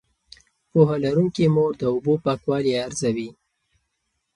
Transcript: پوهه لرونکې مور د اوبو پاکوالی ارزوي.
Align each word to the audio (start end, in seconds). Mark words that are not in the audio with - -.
پوهه 0.71 0.95
لرونکې 1.03 1.45
مور 1.55 1.71
د 1.77 1.83
اوبو 1.93 2.13
پاکوالی 2.25 2.73
ارزوي. 2.85 3.29